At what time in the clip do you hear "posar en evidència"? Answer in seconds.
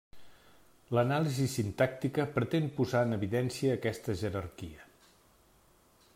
2.79-3.77